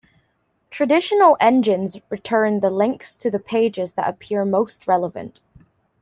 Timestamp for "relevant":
4.87-5.41